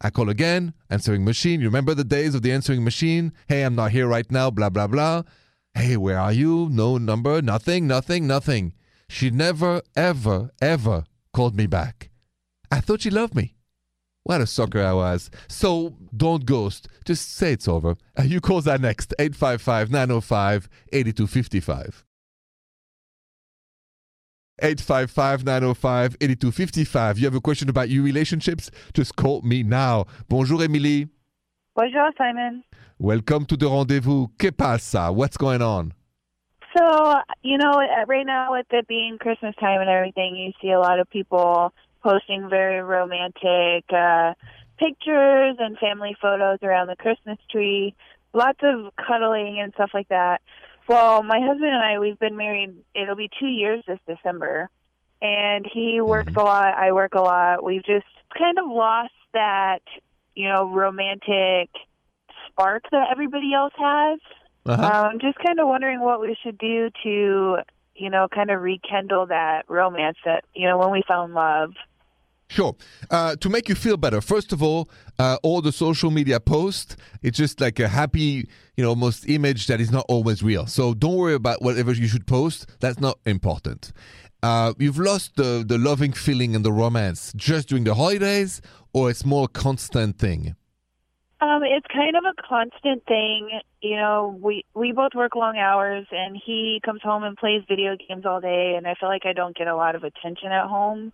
I 0.00 0.10
call 0.10 0.28
again. 0.28 0.74
Answering 0.90 1.24
machine. 1.24 1.60
You 1.60 1.66
remember 1.66 1.94
the 1.94 2.04
days 2.04 2.34
of 2.34 2.42
the 2.42 2.52
answering 2.52 2.84
machine? 2.84 3.32
Hey, 3.48 3.62
I'm 3.62 3.74
not 3.74 3.92
here 3.92 4.06
right 4.06 4.30
now. 4.30 4.50
Blah, 4.50 4.70
blah, 4.70 4.88
blah. 4.88 5.22
Hey, 5.74 5.96
where 5.96 6.18
are 6.18 6.32
you? 6.32 6.68
No 6.70 6.98
number. 6.98 7.40
Nothing, 7.40 7.86
nothing, 7.86 8.26
nothing. 8.26 8.74
She 9.08 9.30
never, 9.30 9.82
ever, 9.96 10.50
ever 10.60 11.04
called 11.32 11.56
me 11.56 11.66
back. 11.66 12.10
I 12.70 12.80
thought 12.80 13.02
she 13.02 13.10
loved 13.10 13.34
me. 13.34 13.54
What 14.22 14.40
a 14.40 14.46
sucker 14.46 14.82
I 14.82 14.92
was. 14.92 15.30
So 15.48 15.96
don't 16.16 16.44
ghost. 16.44 16.88
Just 17.04 17.32
say 17.32 17.52
it's 17.52 17.66
over. 17.66 17.96
Uh, 18.18 18.22
you 18.22 18.40
call 18.40 18.60
that 18.62 18.80
next. 18.80 19.14
855 19.18 19.90
905 19.90 20.68
8255. 20.92 22.04
855 24.62 25.44
905 25.44 26.16
8255. 26.20 27.18
You 27.18 27.24
have 27.24 27.34
a 27.34 27.40
question 27.40 27.68
about 27.68 27.88
your 27.88 28.04
relationships? 28.04 28.70
Just 28.92 29.16
call 29.16 29.40
me 29.42 29.62
now. 29.62 30.06
Bonjour, 30.28 30.62
Emily. 30.62 31.08
Bonjour, 31.74 32.10
Simon. 32.18 32.64
Welcome 32.98 33.46
to 33.46 33.56
the 33.56 33.68
rendezvous. 33.68 34.26
Que 34.38 34.50
pasa? 34.50 35.12
What's 35.12 35.36
going 35.36 35.62
on? 35.62 35.94
So, 36.76 37.14
you 37.42 37.58
know, 37.58 37.72
uh, 37.72 38.06
right 38.06 38.26
now 38.26 38.52
with 38.52 38.66
it 38.70 38.86
being 38.88 39.18
Christmas 39.18 39.54
time 39.60 39.80
and 39.80 39.88
everything, 39.88 40.36
you 40.36 40.52
see 40.60 40.72
a 40.72 40.80
lot 40.80 40.98
of 40.98 41.08
people 41.08 41.72
posting 42.02 42.48
very 42.50 42.80
romantic 42.82 43.84
uh, 43.92 44.34
pictures 44.78 45.56
and 45.58 45.78
family 45.78 46.16
photos 46.20 46.58
around 46.62 46.88
the 46.88 46.96
Christmas 46.96 47.38
tree, 47.50 47.94
lots 48.32 48.58
of 48.62 48.92
cuddling 48.96 49.60
and 49.60 49.72
stuff 49.74 49.90
like 49.94 50.08
that. 50.08 50.40
Well, 50.88 51.22
my 51.22 51.38
husband 51.40 51.70
and 51.70 51.82
I, 51.82 51.98
we've 51.98 52.18
been 52.18 52.36
married, 52.36 52.74
it'll 52.94 53.16
be 53.16 53.30
two 53.38 53.46
years 53.46 53.84
this 53.86 54.00
December. 54.08 54.68
And 55.22 55.66
he 55.72 56.00
works 56.00 56.32
a 56.34 56.40
lot, 56.40 56.74
I 56.74 56.92
work 56.92 57.14
a 57.14 57.20
lot. 57.20 57.62
We've 57.62 57.84
just 57.84 58.06
kind 58.36 58.58
of 58.58 58.64
lost 58.66 59.12
that, 59.34 59.82
you 60.40 60.48
know, 60.48 60.70
romantic 60.70 61.68
spark 62.48 62.84
that 62.92 63.08
everybody 63.12 63.52
else 63.52 63.74
has. 63.76 64.18
Uh-huh. 64.64 65.08
Um, 65.10 65.18
just 65.20 65.38
kind 65.38 65.60
of 65.60 65.68
wondering 65.68 66.00
what 66.00 66.20
we 66.20 66.34
should 66.42 66.56
do 66.56 66.88
to, 67.02 67.58
you 67.94 68.10
know, 68.10 68.26
kind 68.34 68.50
of 68.50 68.62
rekindle 68.62 69.26
that 69.26 69.64
romance 69.68 70.16
that, 70.24 70.44
you 70.54 70.66
know, 70.66 70.78
when 70.78 70.90
we 70.90 71.02
fell 71.06 71.24
in 71.24 71.34
love. 71.34 71.72
Sure. 72.48 72.74
Uh, 73.10 73.36
to 73.36 73.48
make 73.48 73.68
you 73.68 73.74
feel 73.74 73.96
better, 73.96 74.20
first 74.20 74.52
of 74.52 74.62
all, 74.62 74.88
uh, 75.18 75.36
all 75.42 75.60
the 75.60 75.72
social 75.72 76.10
media 76.10 76.40
posts, 76.40 76.96
it's 77.22 77.38
just 77.38 77.60
like 77.60 77.78
a 77.78 77.88
happy, 77.88 78.48
you 78.76 78.82
know, 78.84 78.88
almost 78.88 79.28
image 79.28 79.66
that 79.66 79.80
is 79.80 79.90
not 79.92 80.04
always 80.08 80.42
real. 80.42 80.66
So 80.66 80.94
don't 80.94 81.16
worry 81.16 81.34
about 81.34 81.62
whatever 81.62 81.92
you 81.92 82.08
should 82.08 82.26
post. 82.26 82.66
That's 82.80 82.98
not 82.98 83.18
important. 83.26 83.92
Uh, 84.42 84.72
you've 84.78 84.98
lost 84.98 85.36
the, 85.36 85.64
the 85.66 85.76
loving 85.76 86.12
feeling 86.12 86.56
and 86.56 86.64
the 86.64 86.72
romance 86.72 87.32
just 87.36 87.68
during 87.68 87.84
the 87.84 87.94
holidays, 87.94 88.62
or 88.92 89.10
it's 89.10 89.24
more 89.24 89.44
a 89.44 89.48
constant 89.48 90.18
thing? 90.18 90.56
Um, 91.40 91.62
it's 91.64 91.86
kind 91.86 92.16
of 92.16 92.24
a 92.24 92.42
constant 92.42 93.04
thing. 93.06 93.60
You 93.80 93.96
know, 93.96 94.38
we 94.42 94.64
we 94.74 94.92
both 94.92 95.14
work 95.14 95.34
long 95.34 95.56
hours, 95.56 96.06
and 96.10 96.36
he 96.36 96.80
comes 96.84 97.00
home 97.02 97.24
and 97.24 97.36
plays 97.36 97.62
video 97.66 97.96
games 97.96 98.26
all 98.26 98.40
day, 98.40 98.74
and 98.76 98.86
I 98.86 98.94
feel 98.94 99.08
like 99.08 99.24
I 99.24 99.32
don't 99.32 99.56
get 99.56 99.66
a 99.66 99.76
lot 99.76 99.94
of 99.94 100.04
attention 100.04 100.52
at 100.52 100.66
home. 100.66 101.12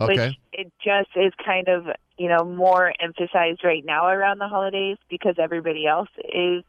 Okay. 0.00 0.28
Which 0.28 0.36
it 0.52 0.72
just 0.84 1.10
is 1.16 1.32
kind 1.44 1.68
of 1.68 1.86
you 2.18 2.28
know 2.28 2.44
more 2.44 2.92
emphasized 3.00 3.64
right 3.64 3.84
now 3.84 4.06
around 4.06 4.38
the 4.38 4.48
holidays 4.48 4.96
because 5.08 5.34
everybody 5.38 5.86
else 5.86 6.08
is 6.18 6.62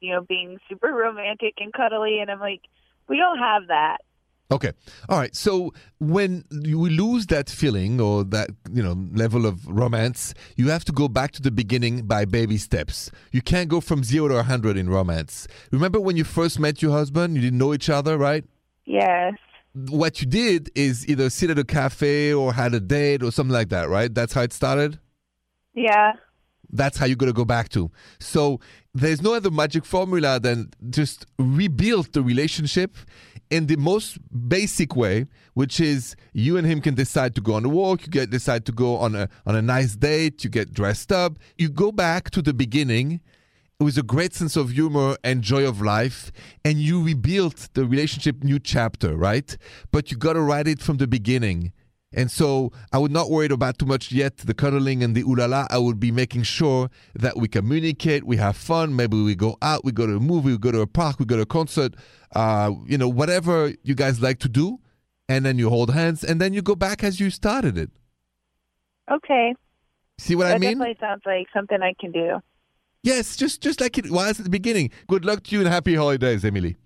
you 0.00 0.12
know 0.12 0.20
being 0.20 0.58
super 0.68 0.88
romantic 0.88 1.54
and 1.58 1.72
cuddly, 1.72 2.18
and 2.20 2.30
I'm 2.30 2.40
like, 2.40 2.60
we 3.08 3.16
don't 3.16 3.38
have 3.38 3.68
that. 3.68 3.98
Okay. 4.52 4.72
All 5.08 5.18
right. 5.18 5.34
So 5.34 5.72
when 6.00 6.44
you 6.50 6.88
lose 6.88 7.26
that 7.26 7.48
feeling 7.48 8.00
or 8.00 8.24
that, 8.24 8.50
you 8.72 8.82
know, 8.82 8.96
level 9.12 9.46
of 9.46 9.64
romance, 9.66 10.34
you 10.56 10.68
have 10.70 10.84
to 10.86 10.92
go 10.92 11.06
back 11.06 11.30
to 11.32 11.42
the 11.42 11.52
beginning 11.52 12.02
by 12.02 12.24
baby 12.24 12.56
steps. 12.56 13.12
You 13.30 13.42
can't 13.42 13.68
go 13.68 13.80
from 13.80 14.02
0 14.02 14.28
to 14.28 14.34
100 14.34 14.76
in 14.76 14.90
romance. 14.90 15.46
Remember 15.70 16.00
when 16.00 16.16
you 16.16 16.24
first 16.24 16.58
met 16.58 16.82
your 16.82 16.90
husband, 16.90 17.36
you 17.36 17.42
didn't 17.42 17.58
know 17.58 17.74
each 17.74 17.88
other, 17.88 18.18
right? 18.18 18.44
Yes. 18.86 19.34
What 19.72 20.20
you 20.20 20.26
did 20.26 20.68
is 20.74 21.08
either 21.08 21.30
sit 21.30 21.50
at 21.50 21.58
a 21.58 21.64
cafe 21.64 22.32
or 22.32 22.52
had 22.52 22.74
a 22.74 22.80
date 22.80 23.22
or 23.22 23.30
something 23.30 23.54
like 23.54 23.68
that, 23.68 23.88
right? 23.88 24.12
That's 24.12 24.32
how 24.32 24.42
it 24.42 24.52
started? 24.52 24.98
Yeah. 25.74 26.14
That's 26.72 26.98
how 26.98 27.06
you're 27.06 27.16
going 27.16 27.32
to 27.32 27.36
go 27.36 27.44
back 27.44 27.68
to. 27.70 27.90
So 28.18 28.58
there's 28.94 29.22
no 29.22 29.34
other 29.34 29.50
magic 29.50 29.84
formula 29.84 30.40
than 30.40 30.70
just 30.88 31.26
rebuild 31.38 32.12
the 32.12 32.22
relationship 32.22 32.96
in 33.50 33.66
the 33.66 33.76
most 33.76 34.18
basic 34.48 34.94
way, 34.96 35.26
which 35.54 35.80
is 35.80 36.14
you 36.32 36.56
and 36.56 36.66
him 36.66 36.80
can 36.80 36.94
decide 36.94 37.34
to 37.34 37.40
go 37.40 37.54
on 37.54 37.64
a 37.64 37.68
walk, 37.68 38.02
you 38.02 38.08
get 38.08 38.30
decide 38.30 38.64
to 38.66 38.72
go 38.72 38.96
on 38.96 39.14
a 39.14 39.28
on 39.44 39.56
a 39.56 39.62
nice 39.62 39.96
date, 39.96 40.44
you 40.44 40.50
get 40.50 40.72
dressed 40.72 41.12
up, 41.12 41.38
you 41.58 41.68
go 41.68 41.92
back 41.92 42.30
to 42.30 42.40
the 42.40 42.54
beginning 42.54 43.20
with 43.80 43.96
a 43.96 44.02
great 44.02 44.34
sense 44.34 44.56
of 44.56 44.70
humor 44.70 45.16
and 45.24 45.42
joy 45.42 45.66
of 45.66 45.80
life, 45.80 46.30
and 46.64 46.78
you 46.78 47.02
rebuild 47.02 47.56
the 47.72 47.84
relationship 47.86 48.44
new 48.44 48.58
chapter, 48.58 49.16
right? 49.16 49.56
But 49.90 50.10
you 50.10 50.18
gotta 50.18 50.40
write 50.40 50.68
it 50.68 50.80
from 50.80 50.98
the 50.98 51.06
beginning. 51.06 51.72
And 52.12 52.28
so 52.30 52.72
I 52.92 52.98
would 52.98 53.12
not 53.12 53.30
worry 53.30 53.46
about 53.46 53.78
too 53.78 53.86
much 53.86 54.10
yet 54.10 54.38
the 54.38 54.52
cuddling 54.54 55.02
and 55.04 55.14
the 55.14 55.22
ooh 55.22 55.36
la 55.36 55.46
la. 55.46 55.66
I 55.70 55.78
would 55.78 56.00
be 56.00 56.10
making 56.10 56.42
sure 56.42 56.90
that 57.14 57.36
we 57.36 57.46
communicate, 57.46 58.24
we 58.24 58.36
have 58.36 58.56
fun. 58.56 58.96
Maybe 58.96 59.16
we 59.22 59.36
go 59.36 59.56
out, 59.62 59.84
we 59.84 59.92
go 59.92 60.06
to 60.06 60.16
a 60.16 60.20
movie, 60.20 60.50
we 60.50 60.58
go 60.58 60.72
to 60.72 60.80
a 60.80 60.88
park, 60.88 61.20
we 61.20 61.24
go 61.24 61.36
to 61.36 61.42
a 61.42 61.46
concert, 61.46 61.94
uh, 62.34 62.72
you 62.86 62.98
know, 62.98 63.08
whatever 63.08 63.72
you 63.84 63.94
guys 63.94 64.20
like 64.20 64.40
to 64.40 64.48
do. 64.48 64.80
And 65.28 65.46
then 65.46 65.58
you 65.58 65.68
hold 65.68 65.92
hands 65.92 66.24
and 66.24 66.40
then 66.40 66.52
you 66.52 66.62
go 66.62 66.74
back 66.74 67.04
as 67.04 67.20
you 67.20 67.30
started 67.30 67.78
it. 67.78 67.90
Okay. 69.08 69.54
See 70.18 70.34
what 70.34 70.44
that 70.44 70.56
I 70.56 70.58
mean? 70.58 70.72
definitely 70.78 70.96
sounds 71.00 71.22
like 71.24 71.46
something 71.54 71.80
I 71.80 71.94
can 72.00 72.10
do. 72.10 72.40
Yes, 73.04 73.36
just 73.36 73.62
just 73.62 73.80
like 73.80 73.96
it 73.96 74.10
was 74.10 74.40
at 74.40 74.44
the 74.44 74.50
beginning. 74.50 74.90
Good 75.06 75.24
luck 75.24 75.44
to 75.44 75.54
you 75.54 75.60
and 75.60 75.68
happy 75.68 75.94
holidays, 75.94 76.44
Emily. 76.44 76.76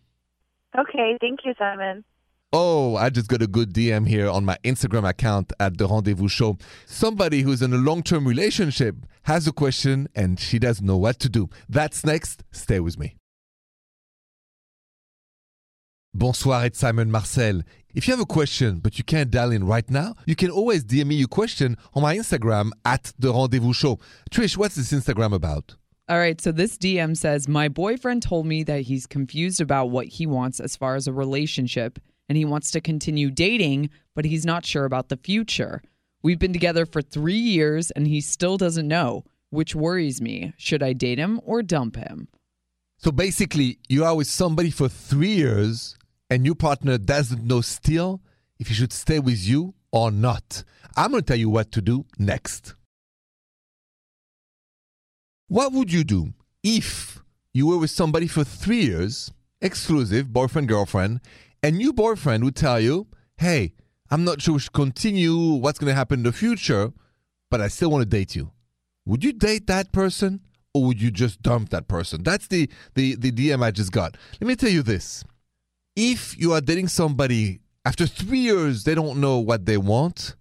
Okay. 0.78 1.16
Thank 1.21 1.40
you, 1.47 1.54
Simon. 1.59 2.04
Oh, 2.57 2.95
I 2.95 3.11
just 3.11 3.27
got 3.27 3.43
a 3.43 3.49
good 3.49 3.75
DM 3.75 4.07
here 4.07 4.31
on 4.31 4.45
my 4.45 4.57
Instagram 4.63 5.09
account 5.09 5.53
at 5.59 5.77
the 5.77 5.89
Rendezvous 5.89 6.29
Show. 6.29 6.57
Somebody 6.87 7.43
who's 7.43 7.63
in 7.63 7.73
a 7.73 7.77
long 7.77 8.05
term 8.05 8.29
relationship 8.29 8.95
has 9.25 9.49
a 9.49 9.53
question 9.53 10.07
and 10.15 10.39
she 10.39 10.61
doesn't 10.61 10.87
know 10.87 10.97
what 10.97 11.19
to 11.19 11.29
do. 11.29 11.51
That's 11.69 12.07
next. 12.07 12.45
Stay 12.53 12.79
with 12.79 12.97
me. 12.97 13.17
Bonsoir, 16.15 16.67
it's 16.67 16.79
Simon 16.79 17.11
Marcel. 17.11 17.63
If 17.93 18.07
you 18.07 18.13
have 18.13 18.21
a 18.21 18.25
question 18.25 18.79
but 18.79 18.99
you 18.99 19.03
can't 19.03 19.33
dial 19.33 19.51
in 19.51 19.67
right 19.67 19.91
now, 19.91 20.15
you 20.25 20.37
can 20.37 20.51
always 20.51 20.85
DM 20.85 21.07
me 21.07 21.17
your 21.17 21.27
question 21.27 21.77
on 21.93 22.03
my 22.03 22.17
Instagram 22.17 22.71
at 22.85 23.13
the 23.19 23.33
Rendezvous 23.33 23.73
Show. 23.73 23.99
Trish, 24.31 24.57
what's 24.57 24.77
this 24.77 24.93
Instagram 24.93 25.35
about? 25.35 25.75
All 26.09 26.19
right, 26.19 26.41
so 26.41 26.53
this 26.53 26.79
DM 26.79 27.17
says 27.17 27.49
My 27.49 27.67
boyfriend 27.67 28.23
told 28.23 28.47
me 28.47 28.63
that 28.63 28.83
he's 28.83 29.09
confused 29.09 29.61
about 29.61 29.87
what 29.87 30.07
he 30.07 30.25
wants 30.25 30.61
as 30.61 30.77
far 30.77 30.95
as 30.95 31.09
a 31.09 31.13
relationship, 31.13 31.99
and 32.28 32.38
he 32.38 32.45
wants 32.45 32.71
to 32.73 32.81
continue 32.81 33.31
dating, 33.31 33.90
but 34.14 34.25
he's 34.25 34.47
not 34.47 34.64
sure 34.64 34.85
about 34.85 35.09
the 35.09 35.16
future. 35.16 35.83
We've 36.23 36.38
been 36.38 36.52
together 36.52 36.87
for 36.87 37.02
three 37.02 37.35
years, 37.35 37.90
and 37.90 38.07
he 38.07 38.21
still 38.21 38.57
doesn't 38.57 38.88
know, 38.88 39.25
which 39.50 39.75
worries 39.75 40.21
me. 40.21 40.54
Should 40.57 40.83
I 40.83 40.95
date 40.95 41.19
him 41.19 41.40
or 41.45 41.62
dump 41.62 41.97
him? 41.97 42.28
So 42.99 43.12
basically, 43.12 43.78
you 43.88 44.04
are 44.04 44.16
with 44.16 44.28
somebody 44.28 44.71
for 44.71 44.88
three 44.88 45.35
years 45.35 45.97
and 46.31 46.47
your 46.47 46.54
partner 46.54 46.99
doesn't 46.99 47.45
know 47.45 47.61
still 47.61 48.21
if 48.59 48.69
he 48.69 48.75
should 48.75 48.93
stay 48.93 49.19
with 49.19 49.47
you 49.47 49.75
or 49.93 50.11
not. 50.11 50.64
I'm 50.97 51.11
going 51.11 51.23
to 51.23 51.26
tell 51.26 51.38
you 51.38 51.50
what 51.50 51.71
to 51.73 51.83
do 51.83 52.07
next. 52.19 52.75
What 55.49 55.73
would 55.73 55.93
you 55.93 56.04
do 56.04 56.33
if 56.62 57.21
you 57.52 57.66
were 57.66 57.78
with 57.78 57.90
somebody 57.90 58.26
for 58.26 58.43
three 58.43 58.83
years, 58.83 59.31
exclusive, 59.61 60.33
boyfriend, 60.33 60.69
girlfriend, 60.69 61.21
and 61.64 61.78
new 61.78 61.94
boyfriend 61.94 62.44
would 62.44 62.56
tell 62.56 62.78
you, 62.78 63.06
hey, 63.38 63.73
I'm 64.11 64.23
not 64.23 64.42
sure 64.42 64.52
we 64.52 64.61
should 64.61 64.75
continue, 64.75 65.35
what's 65.54 65.78
going 65.78 65.90
to 65.90 65.94
happen 65.94 66.21
in 66.21 66.25
the 66.25 66.33
future, 66.33 66.92
but 67.50 67.62
I 67.62 67.68
still 67.68 67.90
want 67.90 68.02
to 68.02 68.06
date 68.06 68.37
you? 68.37 68.50
Would 69.06 69.25
you 69.25 69.33
date 69.33 69.66
that 69.68 69.90
person 69.90 70.42
or 70.75 70.85
would 70.85 71.00
you 71.00 71.11
just 71.11 71.40
dump 71.40 71.71
that 71.71 71.88
person? 71.88 72.23
That's 72.23 72.49
the, 72.49 72.68
the, 72.97 73.14
the 73.14 73.33
DM 73.33 73.62
I 73.62 73.71
just 73.71 73.92
got. 73.92 74.18
Let 74.42 74.47
me 74.47 74.56
tell 74.56 74.68
you 74.68 74.83
this 74.83 75.25
if 75.97 76.37
you 76.38 76.52
are 76.52 76.61
dating 76.61 76.88
somebody 76.88 77.61
after 77.87 78.06
three 78.06 78.40
years, 78.40 78.85
they 78.85 78.94
don't 78.94 79.18
know 79.18 79.38
what 79.38 79.64
they 79.64 79.78
want, 79.78 80.37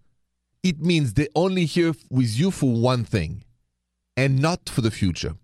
it 0.61 0.81
means 0.81 1.13
they're 1.13 1.27
only 1.35 1.63
here 1.63 1.93
with 2.09 2.37
you 2.37 2.51
for 2.51 2.69
one 2.69 3.05
thing 3.05 3.45
and 4.17 4.41
not 4.41 4.67
for 4.67 4.81
the 4.81 4.91
future. 4.91 5.35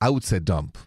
I 0.00 0.08
would 0.08 0.24
say 0.24 0.38
dump. 0.38 0.78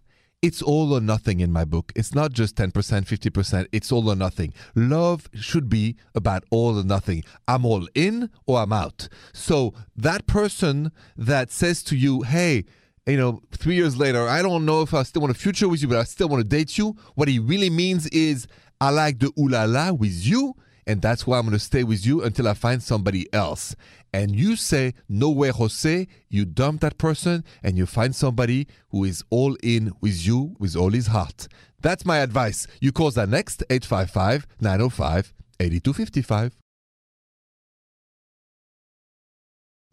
It's 0.41 0.62
all 0.62 0.93
or 0.93 1.01
nothing 1.01 1.41
in 1.41 1.51
my 1.51 1.65
book. 1.65 1.91
It's 1.98 2.15
not 2.15 2.31
just 2.31 2.55
10%, 2.55 2.72
50%, 2.72 3.67
it's 3.74 3.91
all 3.91 4.10
or 4.10 4.15
nothing. 4.15 4.53
Love 4.74 5.29
should 5.34 5.67
be 5.67 5.98
about 6.15 6.46
all 6.50 6.79
or 6.79 6.84
nothing. 6.86 7.25
I'm 7.46 7.65
all 7.65 7.89
in 7.93 8.29
or 8.46 8.60
I'm 8.60 8.72
out. 8.72 9.10
So 9.34 9.74
that 9.98 10.27
person 10.27 10.93
that 11.17 11.51
says 11.51 11.84
to 11.84 11.98
you, 11.98 12.22
hey, 12.22 12.63
you 13.05 13.17
know, 13.17 13.41
three 13.51 13.75
years 13.75 13.98
later, 13.98 14.29
I 14.29 14.41
don't 14.41 14.65
know 14.65 14.81
if 14.81 14.93
I 14.93 15.03
still 15.03 15.24
want 15.24 15.36
a 15.36 15.38
future 15.38 15.67
with 15.67 15.81
you, 15.81 15.89
but 15.89 15.98
I 15.98 16.03
still 16.03 16.29
want 16.29 16.41
to 16.41 16.48
date 16.48 16.77
you. 16.77 16.96
What 17.15 17.27
he 17.27 17.39
really 17.39 17.69
means 17.69 18.08
is, 18.08 18.48
I 18.79 18.91
like 18.91 19.19
the 19.19 19.34
ooh 19.38 19.50
la 19.50 19.65
la 19.65 19.91
with 19.91 20.25
you, 20.25 20.55
and 20.89 21.03
that's 21.03 21.27
why 21.27 21.38
I'm 21.38 21.46
going 21.46 21.53
to 21.53 21.60
stay 21.60 21.84
with 21.84 22.03
you 22.03 22.24
until 22.24 22.48
I 22.48 22.55
find 22.55 22.81
somebody 22.81 23.31
else. 23.31 23.75
And 24.12 24.36
you 24.36 24.55
say, 24.55 24.96
no 25.08 25.29
way, 25.29 25.50
Jose, 25.50 26.08
you 26.29 26.46
dump 26.46 26.81
that 26.81 26.98
person 26.98 27.43
and 27.62 27.77
you 27.77 27.86
find 27.86 28.15
somebody 28.15 28.65
who 28.89 29.03
is 29.03 29.24
all 29.29 29.55
in 29.62 29.93
with 30.01 30.25
you 30.25 30.55
with 30.58 30.75
all 30.75 30.89
his 30.89 31.05
heart. 31.05 31.48
That's 31.79 32.08
my 32.08 32.17
advice. 32.17 32.65
You 32.81 32.91
call 32.91 33.12
that 33.12 33.29
next 33.29 33.62
855 33.69 34.48
905 34.60 35.31
8255. 35.60 36.58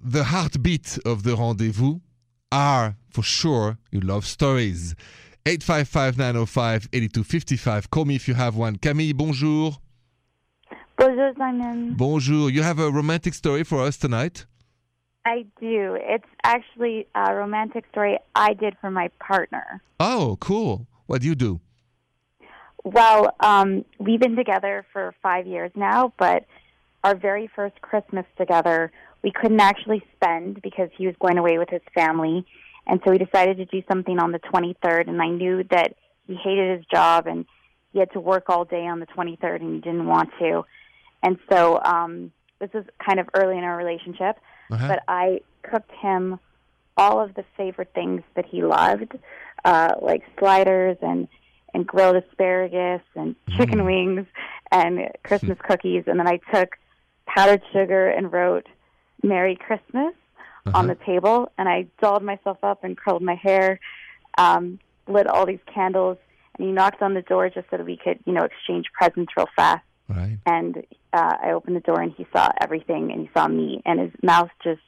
The 0.00 0.25
heartbeat 0.25 0.99
of 1.05 1.25
the 1.25 1.37
rendezvous 1.37 2.00
are 2.50 2.97
for 3.11 3.23
sure 3.23 3.76
you 3.91 4.00
love 4.00 4.25
stories. 4.25 4.95
855 5.45 6.17
905 6.17 6.88
8255. 6.91 7.91
Call 7.91 8.07
me 8.07 8.15
if 8.15 8.26
you 8.26 8.33
have 8.33 8.57
one. 8.57 8.76
Camille, 8.76 9.12
bonjour. 9.12 9.76
Bonjour, 10.99 11.33
Simon. 11.37 11.95
Bonjour. 11.95 12.50
You 12.50 12.62
have 12.62 12.79
a 12.79 12.91
romantic 12.91 13.35
story 13.35 13.65
for 13.65 13.83
us 13.83 13.97
tonight? 13.99 14.47
I 15.26 15.45
do. 15.61 15.99
It's 16.00 16.25
actually 16.43 17.07
a 17.15 17.35
romantic 17.35 17.85
story 17.91 18.19
I 18.35 18.55
did 18.55 18.76
for 18.81 18.91
my 18.91 19.11
partner. 19.19 19.83
Oh, 20.00 20.38
cool. 20.41 20.87
What 21.07 21.21
do 21.21 21.29
you 21.29 21.35
do? 21.35 21.61
Well, 22.85 23.35
um, 23.41 23.85
we've 23.99 24.21
been 24.21 24.37
together 24.37 24.87
for 24.93 25.15
five 25.23 25.47
years 25.47 25.73
now, 25.75 26.12
but 26.19 26.47
our 27.05 27.15
very 27.15 27.50
first 27.55 27.81
Christmas 27.83 28.25
together, 28.38 28.93
we 29.23 29.33
couldn't 29.33 29.61
actually 29.61 30.03
spend 30.15 30.62
because 30.62 30.88
he 30.97 31.07
was 31.07 31.17
going 31.21 31.37
away 31.37 31.59
with 31.59 31.69
his 31.69 31.83
family. 31.95 32.47
And 32.87 33.00
so 33.05 33.11
we 33.11 33.19
decided 33.19 33.57
to 33.59 33.65
do 33.65 33.83
something 33.88 34.19
on 34.19 34.33
the 34.33 34.38
23rd, 34.38 35.09
and 35.09 35.21
I 35.21 35.29
knew 35.29 35.65
that 35.71 35.95
he 36.26 36.37
hated 36.37 36.79
his 36.79 36.87
job 36.87 37.26
and 37.26 37.45
he 37.93 37.99
had 37.99 38.12
to 38.12 38.21
work 38.21 38.45
all 38.49 38.65
day 38.65 38.87
on 38.87 39.00
the 39.00 39.07
23rd 39.07 39.61
and 39.61 39.75
he 39.75 39.81
didn't 39.81 40.07
want 40.07 40.31
to. 40.38 40.65
And 41.26 41.38
so 41.50 41.80
um, 41.83 42.30
this 42.61 42.71
was 42.73 42.85
kind 43.04 43.18
of 43.18 43.28
early 43.35 43.59
in 43.59 43.64
our 43.64 43.76
relationship, 43.76 44.38
Uh-huh. 44.71 44.87
but 44.88 45.02
I 45.09 45.40
cooked 45.62 45.90
him 46.00 46.38
all 46.97 47.21
of 47.21 47.35
the 47.35 47.45
favorite 47.56 47.90
things 47.95 48.23
that 48.37 48.47
he 48.47 48.62
loved, 48.62 49.12
uh, 49.64 49.95
like 50.00 50.23
sliders 50.38 50.97
and 51.02 51.28
and 51.75 51.85
grilled 51.87 52.16
asparagus 52.16 53.02
and 53.16 53.35
chicken 53.56 53.85
wings 53.85 54.25
and 54.71 55.11
Christmas 55.25 55.59
cookies. 55.68 56.04
And 56.06 56.18
then 56.18 56.28
I 56.28 56.38
took 56.54 56.71
powdered 57.26 57.61
sugar 57.73 58.09
and 58.09 58.33
wrote 58.33 58.66
"Merry 59.23 59.56
Christmas" 59.56 60.14
on 60.75 60.87
the 60.87 60.95
table. 60.95 61.50
And 61.59 61.68
I 61.68 61.87
dolled 62.00 62.23
myself 62.23 62.59
up 62.62 62.83
and 62.85 62.97
curled 62.97 63.21
my 63.23 63.35
hair, 63.35 63.78
um, 64.38 64.78
lit 65.09 65.26
all 65.26 65.45
these 65.45 65.64
candles, 65.75 66.18
and 66.56 66.66
he 66.66 66.73
knocked 66.73 67.02
on 67.02 67.14
the 67.14 67.23
door 67.23 67.50
just 67.50 67.68
so 67.71 67.76
that 67.78 67.85
we 67.85 67.97
could, 67.97 68.21
you 68.26 68.33
know, 68.33 68.45
exchange 68.45 68.87
presents 68.99 69.33
real 69.37 69.49
fast 69.56 69.83
Right. 70.08 70.38
and 70.46 70.78
uh, 71.12 71.36
I 71.42 71.50
opened 71.52 71.76
the 71.76 71.80
door 71.80 72.00
and 72.00 72.12
he 72.16 72.26
saw 72.32 72.48
everything 72.60 73.10
and 73.10 73.22
he 73.22 73.30
saw 73.34 73.48
me 73.48 73.82
and 73.84 73.98
his 73.98 74.12
mouth 74.22 74.50
just 74.62 74.80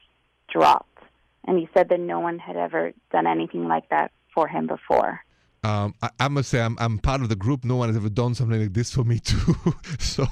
dropped 0.52 0.98
and 1.46 1.58
he 1.58 1.68
said 1.74 1.88
that 1.88 1.98
no 1.98 2.20
one 2.20 2.38
had 2.38 2.56
ever 2.56 2.92
done 3.10 3.26
anything 3.26 3.66
like 3.66 3.88
that 3.88 4.12
for 4.34 4.46
him 4.46 4.66
before. 4.66 5.20
Um, 5.64 5.94
I, 6.00 6.10
I 6.20 6.28
must 6.28 6.50
say, 6.50 6.60
I'm, 6.60 6.76
I'm 6.78 6.98
part 6.98 7.20
of 7.20 7.28
the 7.28 7.36
group. 7.36 7.64
No 7.64 7.76
one 7.76 7.88
has 7.88 7.96
ever 7.96 8.08
done 8.08 8.34
something 8.34 8.60
like 8.60 8.74
this 8.74 8.92
for 8.92 9.02
me, 9.02 9.18
too. 9.24 9.54
so 9.98 10.24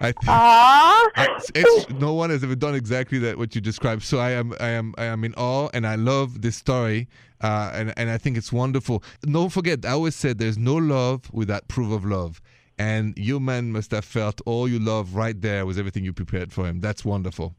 I 0.00 0.12
think. 0.12 0.24
I, 0.28 1.38
it's, 1.54 1.90
no 1.90 2.12
one 2.12 2.30
has 2.30 2.44
ever 2.44 2.54
done 2.54 2.74
exactly 2.74 3.18
that 3.20 3.38
what 3.38 3.54
you 3.54 3.60
described. 3.60 4.02
So 4.02 4.18
I 4.18 4.30
am 4.32 4.52
I 4.60 4.68
am 4.68 4.94
I 4.98 5.04
am 5.04 5.24
in 5.24 5.34
awe, 5.34 5.70
and 5.72 5.86
I 5.86 5.94
love 5.94 6.42
this 6.42 6.56
story, 6.56 7.08
uh, 7.40 7.70
and 7.72 7.94
and 7.96 8.10
I 8.10 8.18
think 8.18 8.36
it's 8.36 8.52
wonderful. 8.52 9.02
Don't 9.22 9.48
forget, 9.50 9.86
I 9.86 9.92
always 9.92 10.14
said 10.14 10.38
there's 10.38 10.58
no 10.58 10.74
love 10.74 11.32
without 11.32 11.66
proof 11.68 11.90
of 11.90 12.04
love, 12.04 12.42
and 12.78 13.16
you 13.16 13.40
man 13.40 13.72
must 13.72 13.90
have 13.92 14.04
felt 14.04 14.40
all 14.46 14.68
you 14.68 14.78
love 14.78 15.14
right 15.14 15.40
there 15.40 15.64
with 15.66 15.78
everything 15.78 16.04
you 16.04 16.12
prepared 16.12 16.52
for 16.52 16.66
him. 16.66 16.80
That's 16.80 17.04
wonderful, 17.04 17.54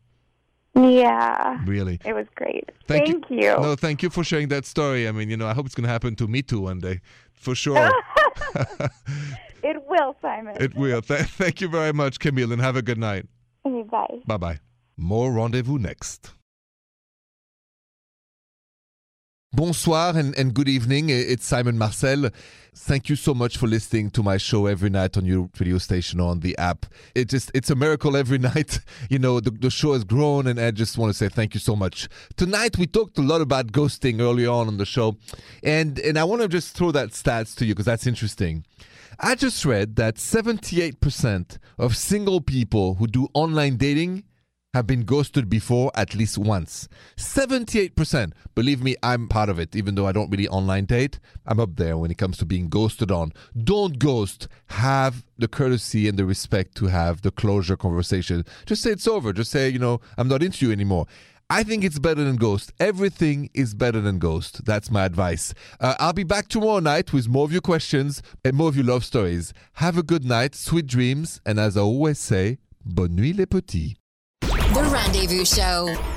Yeah. 0.75 1.60
really. 1.65 2.00
It 2.05 2.13
was 2.13 2.27
great. 2.36 2.69
Thank 2.88 3.07
Thank, 3.07 3.29
you. 3.29 3.38
you. 3.38 3.62
No, 3.62 3.75
thank 3.75 4.03
you 4.03 4.10
for 4.10 4.24
sharing 4.24 4.50
that 4.50 4.65
story. 4.65 5.07
I 5.07 5.12
mean, 5.12 5.29
you 5.29 5.38
know, 5.38 5.48
I 5.48 5.53
hope 5.53 5.65
it's 5.65 5.75
going 5.75 5.86
to 5.88 5.91
happen 5.91 6.15
to 6.17 6.27
me 6.27 6.41
too 6.41 6.62
one 6.62 6.79
day, 6.79 7.00
for 7.34 7.55
sure. 7.55 7.89
It 9.63 9.81
will, 9.89 10.15
Simon. 10.22 10.55
it 10.60 10.75
will. 10.75 11.01
Th- 11.01 11.22
thank 11.22 11.60
you 11.60 11.67
very 11.67 11.91
much, 11.91 12.19
Camille, 12.19 12.51
and 12.51 12.62
have 12.62 12.75
a 12.75 12.84
good 12.84 13.00
night. 13.00 13.25
Bye. 13.63 14.19
Bye 14.27 14.38
bye. 14.38 14.60
More 14.95 15.31
rendezvous 15.34 15.79
next. 15.79 16.29
Bonsoir 19.55 20.17
and, 20.17 20.38
and 20.38 20.53
good 20.53 20.67
evening. 20.67 21.09
It's 21.09 21.45
Simon 21.45 21.77
Marcel. 21.77 22.29
Thank 22.75 23.07
you 23.07 23.15
so 23.15 23.33
much 23.33 23.57
for 23.57 23.67
listening 23.67 24.09
to 24.09 24.21
my 24.21 24.35
show 24.35 24.65
every 24.65 24.89
night 24.89 25.15
on 25.15 25.24
your 25.24 25.50
radio 25.57 25.77
station 25.77 26.19
or 26.19 26.31
on 26.31 26.41
the 26.41 26.57
app. 26.57 26.85
It 27.15 27.29
just 27.29 27.51
it's 27.53 27.69
a 27.69 27.75
miracle 27.75 28.17
every 28.17 28.38
night. 28.51 28.81
You 29.09 29.17
know, 29.17 29.39
the, 29.39 29.51
the 29.51 29.69
show 29.69 29.93
has 29.93 30.03
grown 30.03 30.47
and 30.47 30.59
I 30.59 30.71
just 30.71 30.97
want 30.97 31.12
to 31.12 31.17
say 31.17 31.29
thank 31.29 31.53
you 31.53 31.62
so 31.62 31.74
much. 31.74 32.09
Tonight 32.35 32.77
we 32.77 32.85
talked 32.85 33.17
a 33.17 33.21
lot 33.21 33.39
about 33.39 33.67
ghosting 33.67 34.19
early 34.19 34.45
on 34.45 34.67
on 34.67 34.75
the 34.75 34.85
show. 34.85 35.15
And 35.63 36.00
and 36.00 36.19
I 36.19 36.25
want 36.25 36.41
to 36.41 36.50
just 36.50 36.75
throw 36.75 36.91
that 36.91 37.12
stats 37.12 37.55
to 37.55 37.65
you 37.65 37.75
because 37.75 37.85
that's 37.85 38.05
interesting. 38.05 38.65
I 39.22 39.35
just 39.35 39.63
read 39.63 39.96
that 39.96 40.15
78% 40.15 41.59
of 41.77 41.96
single 41.96 42.41
people 42.41 42.96
who 42.96 43.07
do 43.07 43.29
online 43.33 43.77
dating 43.77 44.25
have 44.75 44.85
been 44.85 45.05
ghosted 45.05 45.50
before 45.50 45.90
at 45.96 46.14
least 46.14 46.38
once. 46.38 46.90
78%. 47.16 48.33
Believe 48.55 48.83
me, 48.83 48.98
I'm 49.01 49.29
part 49.29 49.48
of 49.48 49.57
it, 49.57 49.74
even 49.74 49.96
though 49.96 50.05
I 50.05 50.11
don't 50.11 50.29
really 50.29 50.50
online 50.50 50.83
date. 50.83 51.18
I'm 51.46 51.61
up 51.61 51.77
there 51.77 51.98
when 51.98 52.11
it 52.11 52.18
comes 52.18 52.38
to 52.40 52.46
being 52.46 52.68
ghosted 52.68 53.09
on. 53.09 53.31
Don't 53.57 53.98
ghost. 54.00 54.50
Have 54.72 55.24
the 55.38 55.48
courtesy 55.48 56.09
and 56.09 56.20
the 56.20 56.25
respect 56.25 56.75
to 56.75 56.88
have 56.88 57.22
the 57.22 57.31
closure 57.31 57.77
conversation. 57.77 58.44
Just 58.66 58.81
say 58.81 58.92
it's 58.92 59.07
over. 59.07 59.31
Just 59.31 59.50
say, 59.50 59.70
you 59.70 59.79
know, 59.79 60.01
I'm 60.18 60.27
not 60.27 60.44
into 60.44 60.66
you 60.66 60.74
anymore. 60.74 61.05
I 61.50 61.64
think 61.64 61.85
it's 61.85 62.00
better 62.00 62.25
than 62.25 62.35
Ghost. 62.35 62.74
Everything 62.77 63.51
is 63.53 63.74
better 63.75 64.01
than 64.01 64.20
Ghost. 64.20 64.66
That's 64.66 64.92
my 64.92 65.05
advice. 65.05 65.53
Uh, 65.79 65.96
I'll 66.00 66.11
be 66.11 66.24
back 66.24 66.50
tomorrow 66.50 66.79
night 66.79 67.14
with 67.14 67.29
more 67.29 67.46
of 67.46 67.53
your 67.53 67.61
questions 67.61 68.22
and 68.44 68.57
more 68.57 68.68
of 68.68 68.75
your 68.75 68.85
love 68.85 69.05
stories. 69.05 69.53
Have 69.74 69.98
a 69.98 70.03
good 70.03 70.25
night, 70.25 70.53
sweet 70.53 70.88
dreams, 70.88 71.40
and 71.46 71.59
as 71.59 71.77
I 71.77 71.81
always 71.81 72.20
say, 72.20 72.57
bonne 72.83 73.16
nuit 73.16 73.38
les 73.38 73.46
petits. 73.46 73.96
The 74.75 74.83
Rendezvous 74.83 75.46
Show. 75.46 76.14